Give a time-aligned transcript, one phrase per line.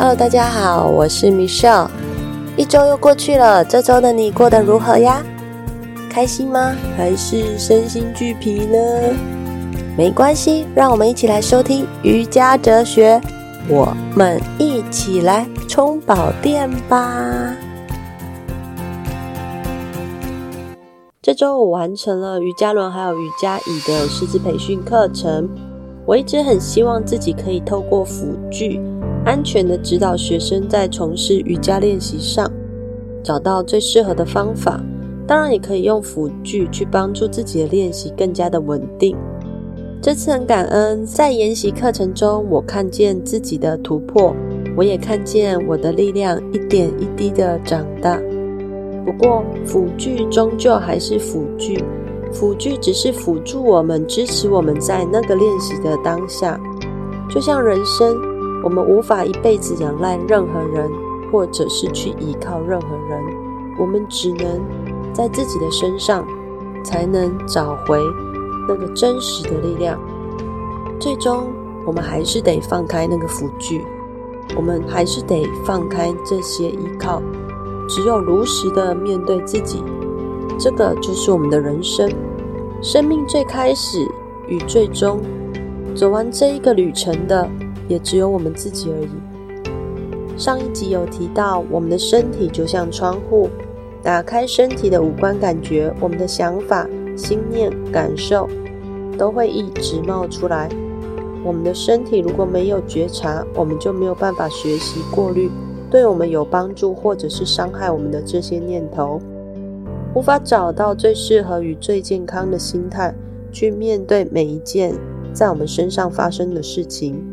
[0.00, 1.86] Hello，大家好，我是 Michelle。
[2.56, 5.22] 一周又过去了，这周的你过得如何呀？
[6.08, 6.74] 开心吗？
[6.96, 8.78] 还是身心俱疲呢？
[9.98, 13.20] 没关系，让我们一起来收听瑜伽哲学，
[13.68, 17.54] 我们一起来充饱电吧。
[21.20, 25.46] 这周我完成了瑜伽轮还有瑜伽椅的师资培训课程。
[26.06, 28.80] 我一直很希望自己可以透过辅具，
[29.24, 32.50] 安全的指导学生在从事瑜伽练习上，
[33.22, 34.80] 找到最适合的方法。
[35.26, 39.16] 当然，也可以用辅具去帮助自己的练习更加的稳定。
[40.02, 44.34] 这次很感恩，在研习课程中，我看见自己的突破，
[44.74, 48.18] 我也看见我的力量一点一滴的长大。
[49.04, 51.84] 不过，辅具终究还是辅具，
[52.32, 56.58] 辅具只是辅助我们、支持我们在那个练习的当下。
[57.28, 58.16] 就像人生，
[58.62, 60.90] 我们无法一辈子仰赖任何人，
[61.30, 63.24] 或者是去依靠任何人，
[63.78, 64.60] 我们只能
[65.12, 66.26] 在自己的身上，
[66.84, 67.98] 才能找回
[68.68, 69.98] 那个真实的力量。
[70.98, 71.48] 最终，
[71.86, 73.84] 我们还是得放开那个辅具，
[74.54, 77.22] 我们还是得放开这些依靠。
[77.88, 79.82] 只有如实的面对自己，
[80.58, 82.08] 这个就是我们的人生。
[82.82, 84.06] 生命最开始
[84.46, 85.20] 与最终，
[85.94, 87.50] 走完这一个旅程的，
[87.90, 90.38] 也只有我们自己而已。
[90.38, 93.50] 上一集有提到，我们的身体就像窗户，
[94.00, 98.48] 打开身体的五官感觉，我们的想法、心念、感受，
[99.18, 100.68] 都会一直冒出来。
[101.44, 105.50] 我们的身体如果没有觉察，我们就没有办法学习过滤。
[105.90, 109.20] 对我们有帮助或者是伤害我们的这些念头，
[110.14, 113.12] 无法找到最适合与最健康的心态
[113.50, 114.94] 去面对每一件
[115.32, 117.29] 在我们身上发生的事情。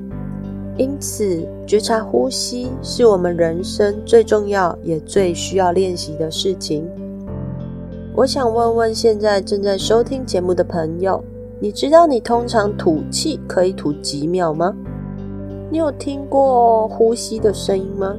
[0.78, 6.88] 因此，觉察呼吸是我们人生最重要也最需要练习的事情。
[8.15, 11.23] 我想问问现在正在收听节目的朋友，
[11.60, 14.71] 你知道你通常吐气可以吐几秒吗？
[15.71, 18.15] 你有听过呼吸的声音吗？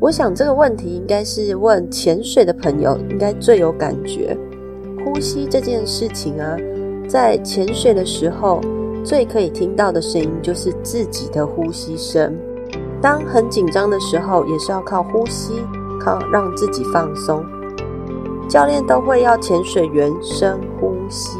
[0.00, 4.36] 我想这个问题应该是问潜水的朋友应该最有感觉。
[5.04, 6.56] 呼吸这件事情啊，
[7.06, 8.60] 在潜水的时候
[9.06, 12.36] 最可以听到的声音就是自己的呼吸声。
[13.00, 15.62] 当很紧张的时候，也是要靠呼吸，
[16.00, 17.46] 靠让自己放松。
[18.48, 21.38] 教练都会要潜水员深呼吸。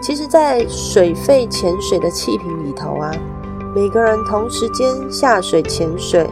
[0.00, 3.12] 其实，在水肺潜水的气瓶里头啊，
[3.76, 6.28] 每个人同时间下水潜水。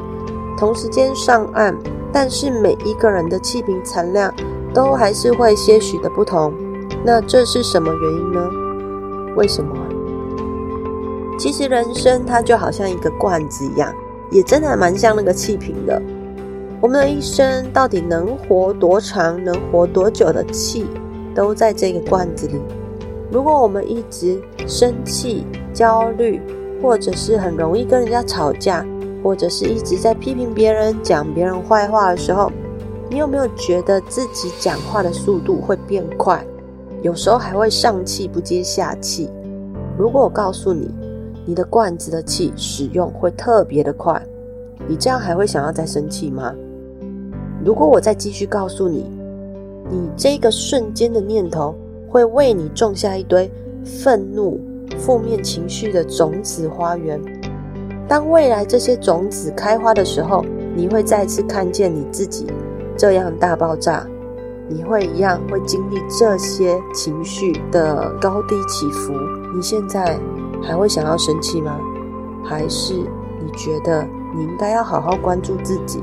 [0.59, 1.79] 同时间上岸，
[2.13, 4.35] 但是每一个人的气瓶残量
[4.75, 6.53] 都还是会些许的不同。
[7.05, 8.51] 那这是什么原因呢？
[9.37, 9.77] 为什么？
[11.41, 13.91] 其实人生它就好像一个罐子一样，
[14.31, 16.01] 也真的蛮像那个气瓶的。
[16.83, 20.85] 我们的一生到底能活多长，能活多久的气，
[21.35, 22.61] 都在这个罐子里。
[23.33, 26.43] 如果我们一直生气、焦虑，
[26.83, 28.85] 或者是很容易跟人家吵架，
[29.25, 32.53] 或者是一直在批评别人、讲别人坏话的时候，
[33.09, 36.45] 你有没有觉得自己讲话的速度会变快？
[37.01, 39.31] 有时候还会上气不接下气。
[39.97, 40.95] 如果我告诉你，
[41.51, 44.25] 你的罐子的气使用会特别的快，
[44.87, 46.55] 你这样还会想要再生气吗？
[47.65, 49.11] 如果我再继续告诉你，
[49.91, 51.75] 你这个瞬间的念头
[52.09, 53.51] 会为你种下一堆
[53.85, 54.61] 愤怒、
[54.97, 57.21] 负面情绪的种子花园。
[58.07, 60.45] 当未来这些种子开花的时候，
[60.77, 62.47] 你会再次看见你自己
[62.97, 64.07] 这样大爆炸。
[64.69, 69.13] 你会一样会经历这些情绪的高低起伏。
[69.53, 70.17] 你现在
[70.63, 71.79] 还会想要生气吗？
[72.45, 76.01] 还是你觉得你应该要好好关注自己，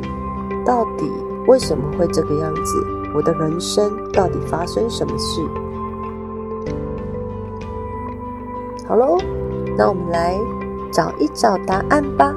[0.66, 1.10] 到底
[1.48, 2.86] 为什么会这个样子？
[3.16, 5.42] 我的人生到底发生什么事？
[8.88, 9.18] 好喽，
[9.78, 10.38] 那我们来。
[10.90, 12.34] 找一找答案吧。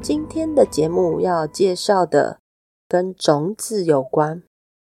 [0.00, 2.38] 今天的节目要介绍的
[2.86, 4.42] 跟种子有关，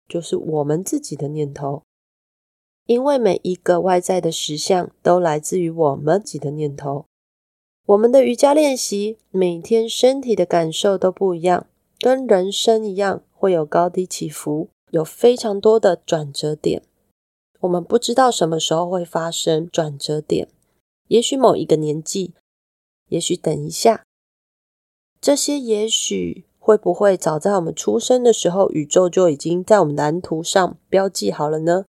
[0.10, 1.84] 就是我们自己的念头。
[2.88, 7.06] 因为每一个外在的实相都来自于我们自己的念头。
[7.86, 11.68] 我们的瑜伽练习，每天身体的感受都不一样，
[12.00, 16.82] 跟人生一样，会有高低起伏，有非常多的转折点。
[17.60, 20.48] 我们不知道什么时候会发生转折点，
[21.08, 22.34] 也许某一个年纪，
[23.10, 24.04] 也许等一下，
[25.20, 31.86] 这些也许会不会早在我们出生的时候，宇宙就已经在我们蓝图上标记好了呢？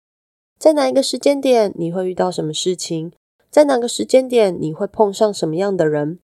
[0.58, 3.12] 在哪一个时间点，你会遇到什么事情？
[3.50, 6.18] 在哪个时间点你会碰上什么样的人。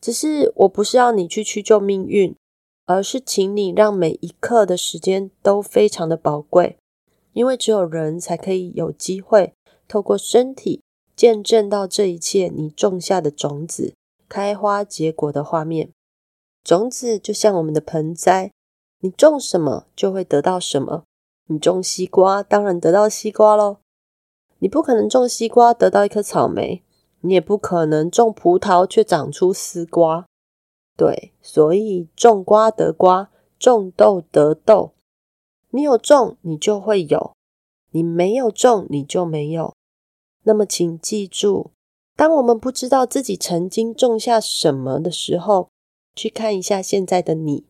[0.00, 2.34] 只是我不是要你去屈就命运，
[2.86, 6.78] 而是请你让每一刻的时间都非常的宝贵，
[7.32, 9.52] 因为只有人才可以有机会
[9.86, 10.80] 透过身体
[11.14, 13.94] 见证到这一切你种下的种子
[14.28, 15.90] 开花结果的画面。
[16.64, 18.52] 种子就像我们的盆栽，
[19.00, 21.04] 你种什么就会得到什么。
[21.50, 23.78] 你种西瓜，当然得到西瓜喽。
[24.60, 26.82] 你不可能种西瓜得到一颗草莓。
[27.22, 30.26] 你也不可能种葡萄却长出丝瓜，
[30.96, 34.92] 对，所以种瓜得瓜，种豆得豆。
[35.68, 37.34] 你有种，你就会有；
[37.90, 39.74] 你没有种，你就没有。
[40.44, 41.72] 那么，请记住，
[42.16, 45.68] 当我们不知道自己曾经种下什么的时候，
[46.14, 47.66] 去看一下现在的你，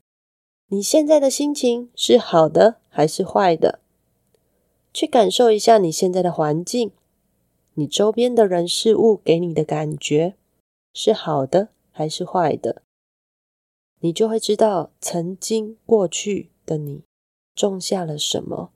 [0.69, 3.81] 你现在的心情是好的还是坏的？
[4.93, 6.91] 去感受一下你现在的环境。
[7.75, 10.35] 你周边的人事物给你的感觉
[10.93, 12.83] 是好的还是坏的？
[14.01, 17.05] 你就会知道曾经过去的你
[17.55, 18.73] 种下了什么，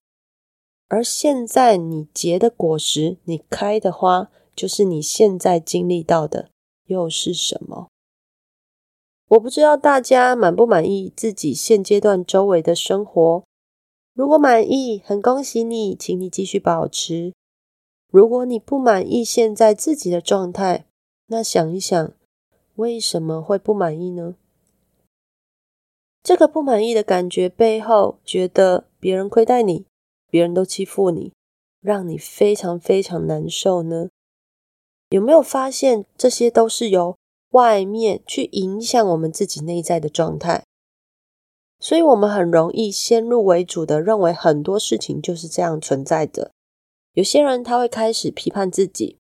[0.89, 6.51] 而现在你结的果实，你开的花，就是你现在经历到的
[6.87, 7.89] 又是什么？
[9.29, 13.43] 我不知道大家满不满意自己现阶段周围的生活。
[14.15, 17.35] 如果满意，很恭喜你，请你继续保持。
[18.13, 20.87] 如果你不满意现在自己的状态，
[21.27, 22.13] 那想一想，
[22.77, 24.37] 为什么会不满意呢？
[26.23, 29.85] 这个不满意的感觉背后，觉得别人亏待你，
[30.31, 31.33] 别人都欺负你，
[31.81, 34.11] 让你非常非常难受呢？
[35.09, 37.17] 有没有发现，这些都是由
[37.51, 40.65] 外面去影响我们自己内在的状态？
[41.85, 46.51] 所以，我们很容易先入为主的认为很多事情就是这样存在的。
[47.13, 49.19] 有些人他会开始批判自己，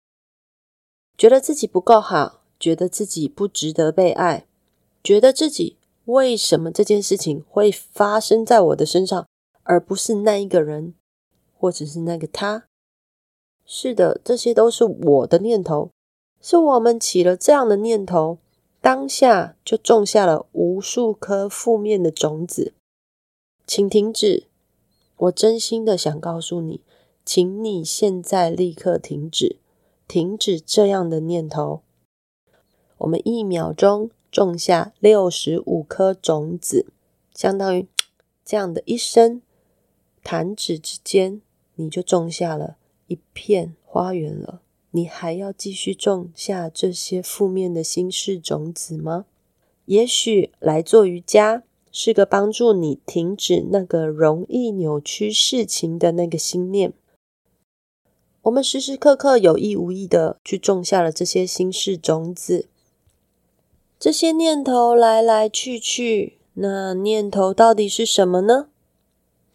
[1.18, 4.46] 觉得自己不够好，觉得自己不值得被爱，
[5.04, 9.26] 觉得自己为什么这件事情会发生在我的身上，
[9.64, 10.94] 而不是那一个人，
[11.58, 12.66] 或者是那个他。
[13.66, 15.90] 是的，这些都是我的念头，
[16.40, 18.38] 是我们起了这样的念头，
[18.82, 22.74] 当下就种下了无数颗负面的种子。
[23.68, 24.48] 请停止，
[25.18, 26.82] 我真心的想告诉你。
[27.24, 29.58] 请你现在立刻停止，
[30.08, 31.84] 停止这样的念头。
[32.98, 36.88] 我们一秒钟种下六十五颗种子，
[37.36, 37.88] 相当于
[38.44, 39.44] 这样的一生
[40.24, 41.44] 弹指之间，
[41.76, 44.64] 你就种下了一片花园了。
[44.92, 49.26] 你还要继续种下这些负面的心事种子吗？
[49.86, 56.94] 也许来做瑜伽是个帮助你停止那个容易扭曲事情的那个心念。
[58.44, 62.68] 我们时时刻刻有意无意的去种下了这些心事种子，
[64.00, 68.68] 这些念头来来去去，那念头到底是什么呢？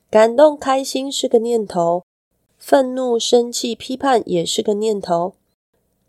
[0.09, 2.06] 感动、开心是个念头，
[2.69, 5.35] 愤怒、生气、批判也是个念头。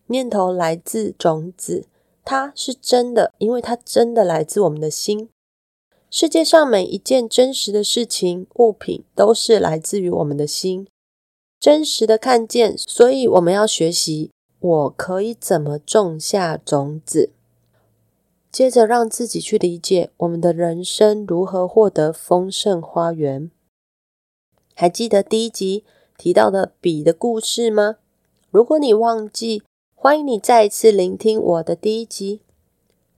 [0.07, 1.85] 念头来自种子，
[2.25, 5.29] 它是真的，因为它真的来自我们的心。
[6.09, 10.87] 世界上每一件真实的事情、物品，都是来自于我们的心。
[11.59, 17.29] 真实的看见，所以我们要学习，我可以怎么种下种子，
[18.51, 23.51] 接着让自己去理解我们的人生如何获得丰盛花园。
[24.73, 25.83] 还记得第一集
[26.17, 27.97] 提到的笔的故事吗？
[28.49, 29.61] 如果你忘记，
[29.93, 32.41] 欢迎你再一次聆听我的第一集，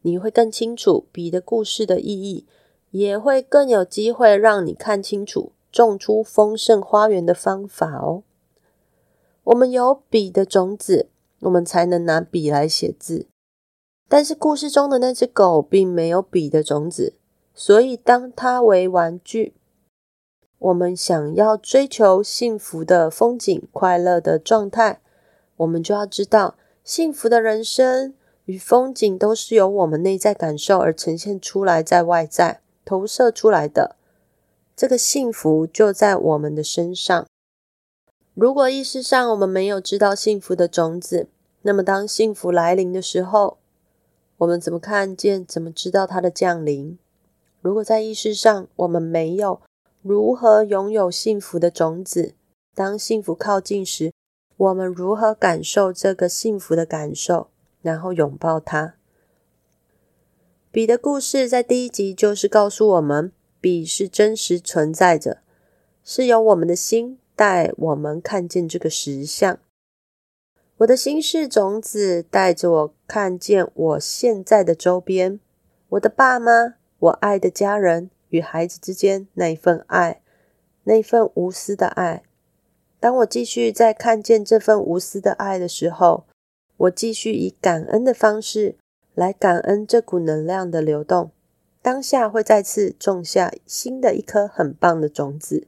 [0.02, 2.46] 你会更清楚笔的故事的意义，
[2.92, 8.24] 也会更有机会让你看清楚种出丰盛花园的方法哦。
[9.46, 11.08] 我们有笔的种子，
[11.40, 13.28] 我们才能拿笔来写字。
[14.10, 17.14] 但是故事中的那只狗并没有笔的种子，
[17.54, 19.54] 所以当它为玩具，
[20.60, 25.02] 我们想要追求幸福的风景、快乐的状态，
[25.56, 28.14] 我们就要知道，幸福的人生
[28.44, 33.96] 与风景都是由我们内在感受而呈现出来，在外在投射出来的。
[34.76, 37.26] 这个幸福就在我们的身上。
[38.34, 41.28] 如果意识上我们没有知道幸福的种子，
[41.62, 43.58] 那么当幸福来临的时候，
[44.38, 45.46] 我们怎么看见？
[45.46, 46.98] 怎么知道它的降临？
[47.62, 49.62] 如果在意识上我们没有
[50.02, 52.34] 如何拥有幸福的种子，
[52.74, 54.14] 当幸福靠近时，
[54.58, 57.50] 我们如何感受这个幸福的感受，
[57.82, 58.96] 然后拥抱它？
[60.72, 65.40] 笔的故事在第一集就是告诉我们，笔是真实存在着，
[66.04, 67.18] 是由我们的心。
[67.36, 69.60] 带我们看见这个实相。
[70.80, 75.40] 我的心是种子，带着我看见我现在的周边，
[75.88, 80.22] 我的爸妈，我爱的家人与孩子之间那一份爱，
[80.84, 82.24] 那一份无私的爱。
[83.00, 86.26] 当我继续在看见这份无私的爱的时候，
[86.78, 88.76] 我继续以感恩的方式
[89.14, 91.32] 来感恩这股能量的流动。
[91.82, 95.68] 当下会再次种下新的一颗很棒的种子。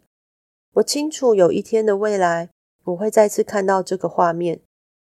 [0.73, 2.49] 我清楚有一天的未来，
[2.83, 4.59] 我会再次看到这个画面。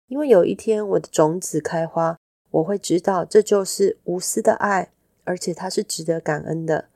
[0.07, 2.17] 因为有一天我的种子开花，
[2.51, 4.91] 我会知道这就是无私的爱，
[5.23, 6.89] 而且它是值得感恩的。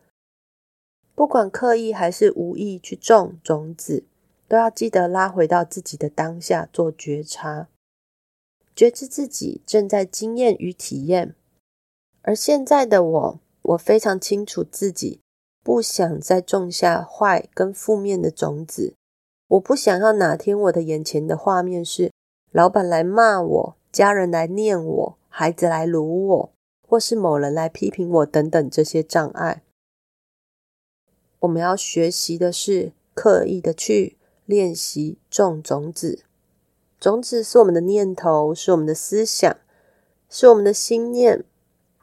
[1.18, 4.04] 不管刻意还是无意去种种子，
[4.48, 7.70] 都要记得拉回到自己的当下做觉察，
[8.76, 11.34] 觉知自己正在经验与体验。
[12.22, 15.20] 而现在的我，我非常清楚自己
[15.64, 18.94] 不想再种下坏跟负面的种子。
[19.48, 22.12] 我不想要哪天我的眼前的画面是。
[22.52, 26.54] 老板来骂我，家人来念我，孩子来辱我，
[26.88, 29.64] 或是某人来批评我等等这些障碍。
[31.40, 36.24] 我们要学习的是刻意的去练习种种子。
[37.00, 39.58] 种子是我们的念头，是我们的思想，
[40.30, 41.44] 是我们的心念。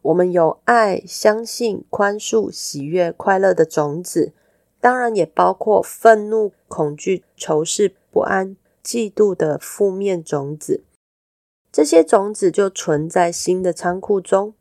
[0.03, 4.33] 我们有爱、相信、宽恕、喜悦、快乐的种子，
[4.81, 8.57] 当然也包括愤怒、恐惧、仇视、不安。
[8.85, 10.85] 嫉妒的负面种子，
[11.73, 14.53] 这些种子就存在新的仓库中。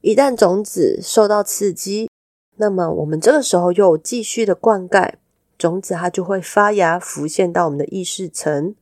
[0.00, 2.08] 一旦种子受到刺激，
[2.56, 5.14] 那么我们这个时候又继续的灌溉，
[5.56, 8.74] 种子它就会发芽，浮现到我们的意识层，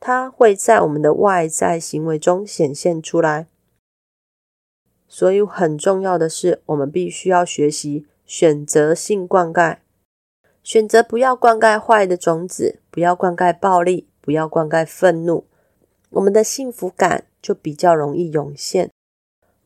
[0.00, 3.46] 它会在我们的外在行为中显现出来。
[5.06, 9.78] 所以很重要的是，我们必须要学习选择性灌溉，
[10.62, 14.06] 选择不要灌溉坏的种子，不要灌溉暴力。
[14.20, 15.46] 不要灌溉愤怒，
[16.10, 18.90] 我们的幸福感就比较容易涌现。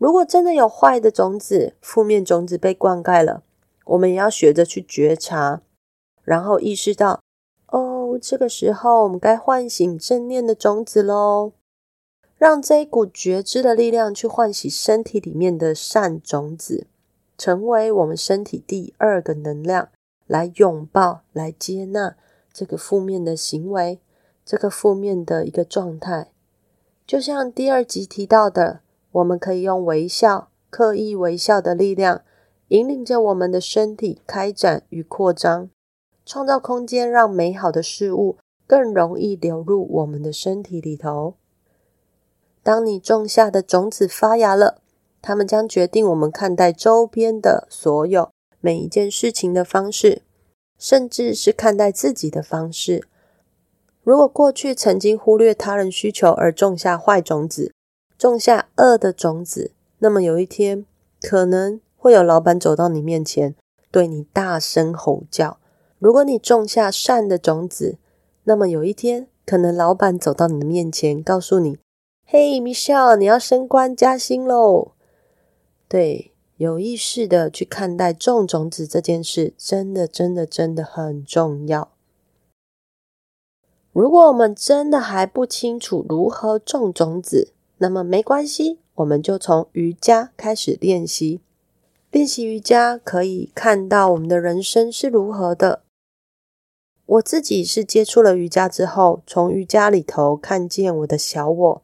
[0.03, 3.45] 如果真的有坏的种子、负面种子被灌溉了，
[3.85, 5.61] 我们也要学着去觉察，
[6.25, 7.21] 然后意识到，
[7.69, 11.53] 哦，这个时候我们该唤醒正念的种子喽，
[12.37, 16.89] 让这一股觉知的力量去唤醒身体里面的善种子，
[17.39, 19.89] 成为我们身体第二个能量，
[20.27, 22.17] 来拥抱、来接纳
[22.53, 24.01] 这个负面的行为。
[24.45, 26.33] 这个负面的一个状态，
[27.07, 28.81] 就像第二集提到的，
[29.13, 32.23] 我们可以用微笑、刻意微笑的力量，
[32.69, 35.69] 引领着我们的身体开展与扩张，
[36.25, 41.35] 创造空间，让美好的事物更容易流入我们的身体里头。
[42.63, 44.81] 当你种下的种子发芽了，
[45.21, 50.23] 它们将决定我们看待周边的所有每一件事情的方式，
[50.79, 53.07] 甚至是看待自己的方式。
[54.03, 57.73] 如果过去曾经忽略他人需求而种下坏种子，
[58.23, 60.87] 种下恶的种子，那么有一天
[61.21, 63.57] 可能会有老板走到你面前，
[63.91, 65.57] 对你大声吼叫；
[65.99, 67.99] 如果你种下善的种子，
[68.45, 71.79] 那么有一天可能老板走到你的面前，告诉你
[72.25, 74.93] ：“嘿，Michelle，你要升官加薪喽！”
[75.91, 81.91] 对，有意识的去看待种种子这件事，真的，真的，真的很重要。
[83.93, 91.41] 如果我们真的还不清楚如何种种子，那么没关系，我们就从瑜伽开始练习。
[92.13, 95.83] 练习瑜伽可以看到我们的人生是如何的。
[97.05, 101.83] 我自己是接触了瑜伽之后，从瑜伽里头看见我的小我，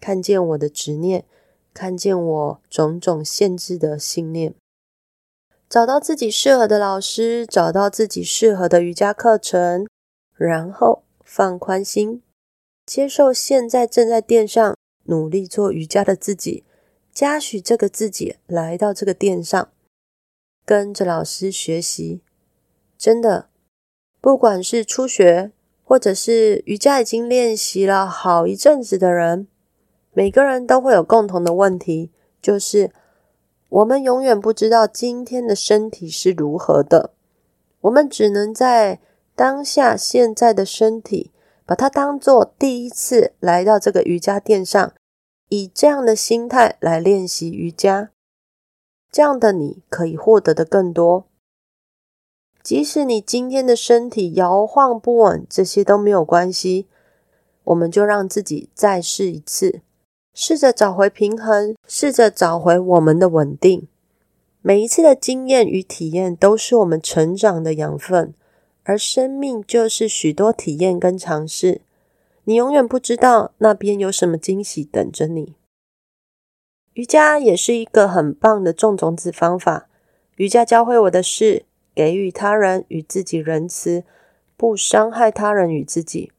[0.00, 1.26] 看见我的执念，
[1.74, 4.54] 看见我种种限制的信念，
[5.68, 9.86] 找到自己适合的老师，找到自己适合的瑜伽课程，
[10.34, 11.02] 然后。
[11.26, 12.22] 放宽心，
[12.86, 16.64] 接受现在正在垫上努力做瑜伽的自己，
[17.12, 19.68] 嘉许这个自己来到这个垫上，
[20.64, 22.22] 跟着老师学习。
[22.96, 23.48] 真的，
[24.20, 29.48] 不管是初学，或者是瑜伽已经练习了好一阵子的人，
[30.12, 32.90] 每个人都会有共同的问题，就是
[33.68, 37.12] 我们永远不知道今天的身体是如何的，
[37.80, 39.00] 我们只能在。
[39.36, 41.32] 当下现在的身体，
[41.66, 44.92] 把它当做第一次来到这个瑜伽垫上，
[45.48, 48.10] 以这样的心态来练习瑜伽，
[49.10, 51.26] 这样的你可以获得的更多。
[52.62, 56.86] 即使你今天的身体摇晃不稳，这些都没有关系，
[57.64, 59.82] 我们就让自己再试一次，
[60.32, 63.86] 试着找回平衡，试着找回我们的稳定。
[64.62, 68.32] 每一次的经验与体验都是我们成长的养分。
[68.84, 71.80] 而生命就是许多体验跟尝试，
[72.44, 75.54] 你永远不知道那边有什么惊喜等着你。
[76.92, 79.88] 瑜伽也是一个很棒的种种子方法。
[80.36, 81.64] 瑜伽教会我的是
[81.94, 84.04] 给予他人与自己仁慈，
[84.56, 86.30] 不伤害他人与自己。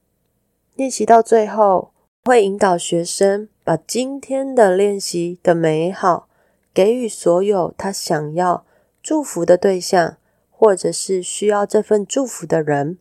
[0.75, 1.91] 练习到最后，
[2.23, 6.27] 会引导学生把今天的练习的美好
[6.73, 8.65] 给予所有他想要
[9.01, 10.17] 祝福的对象，
[10.57, 12.97] 或者是需要这份祝福的人。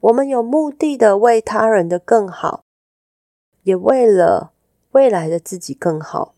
[0.00, 2.64] 我们有目的的为他人的更好，
[3.62, 4.52] 也为了
[4.90, 6.34] 未来的自己更好。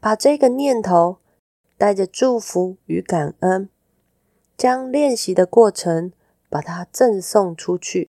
[0.00, 1.18] 把这个念头
[1.78, 3.68] 带着祝福与感恩，
[4.56, 6.12] 将练习的过程
[6.50, 8.08] 把它赠送出去。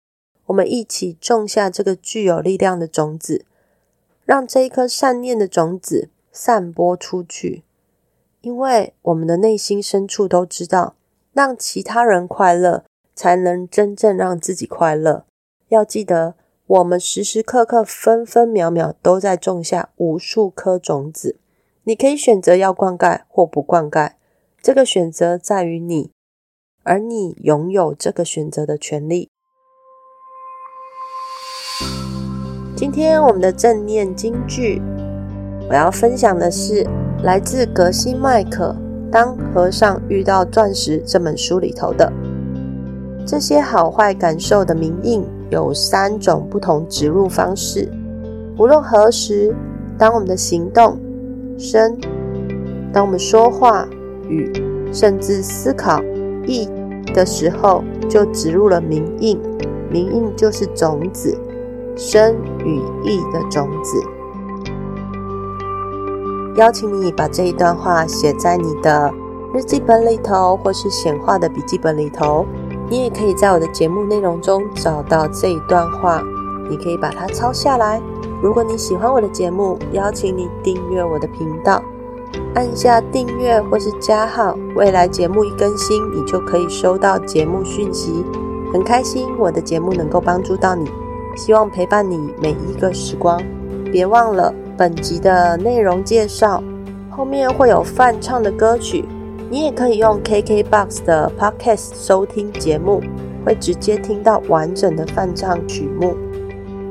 [0.47, 3.47] 我们一起种下这个具有力量的种子，
[4.25, 7.63] 让这一颗善念的种子散播出去。
[8.41, 10.95] 因为我们的内心深处都知道，
[11.39, 12.83] 让其他人快乐，
[13.15, 15.25] 才能真正让自己快乐。
[15.69, 16.35] 要记得，
[16.67, 21.39] 我们时时刻刻、分分秒秒都在种下无数颗种子。
[21.85, 24.15] 你可以选择要灌溉或不灌溉，
[24.61, 26.11] 这个选择在于你，
[26.83, 29.31] 而你拥有这个选择的权利。
[32.75, 34.83] 今天我们的正念金句，
[35.69, 36.85] 我要分享的是
[37.23, 38.73] 来自格西麦可
[39.11, 42.13] 《当和尚遇到钻石》这本书里头的。
[43.27, 47.89] 这些好坏感受的名印有三种不同植入方式，
[48.57, 49.55] 无论何时，
[49.99, 50.99] 当我们的行动。
[51.59, 51.99] 身，
[52.93, 53.87] 当我们说话、
[54.29, 54.53] 语，
[54.93, 56.01] 甚至思考、
[56.47, 56.69] 意
[57.13, 59.39] 的时候，就植入了名印。
[59.91, 61.37] 名印就是种子，
[61.97, 64.01] 身与意的种子。
[66.59, 69.15] 邀请你把这一段话写在你的
[69.55, 72.45] 日记本里头，或是显化的笔记本里头。
[72.91, 76.21] 你也可以在我的节目内容中找到这一段话，
[76.69, 78.03] 你可以把它抄下来。
[78.43, 81.81] 如果你喜欢我的节目，邀请你订阅我的频道，
[82.57, 88.25] 按下订阅或是加号，未来节目一更新，你就可以收到节目讯息。
[88.73, 90.91] 很开心我的节目能够帮助到你，
[91.37, 93.41] 希望陪伴你每一个时光。
[93.93, 96.63] 别忘了本集的内容介绍，
[97.11, 99.05] 后面会有梵唱的歌曲，
[99.51, 103.03] 你也可以用 KKBOX 的 Podcast 收听节目，
[103.45, 106.15] 会直接听到完整的梵唱曲目。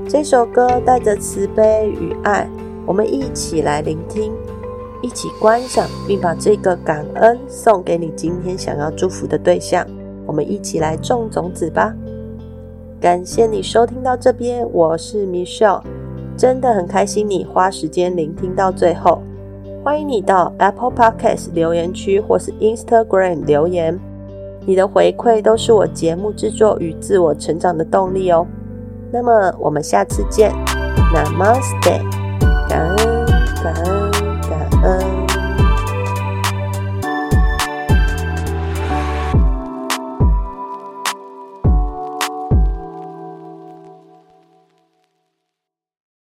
[0.06, 2.46] 这首歌带着慈悲与爱，
[2.86, 4.34] 我们一起来聆听，
[5.02, 9.88] 一起观赏，并把这个感恩送给你今天想要祝福的对象。
[10.26, 11.96] 我们一起来种种子吧！
[13.00, 15.82] 感谢你收听到这边，我是 Michelle，
[16.38, 19.22] 真的很开心你花时间聆听到最后。
[19.84, 24.00] 欢迎你到 Apple Podcast 留言区或是 Instagram 留言，
[24.66, 28.46] 你的回馈都是我节目制作与自我成长的动力哦。
[29.12, 30.52] 那么我们下次见
[31.14, 32.17] ，Namaste。